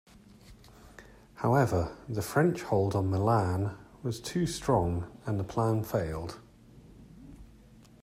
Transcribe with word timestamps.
However, 1.35 1.95
the 2.09 2.23
French 2.23 2.63
hold 2.63 2.95
on 2.95 3.11
Milan 3.11 3.77
was 4.01 4.19
too 4.19 4.47
strong 4.47 5.05
and 5.27 5.39
the 5.39 5.43
plan 5.43 5.83
failed. 5.83 6.39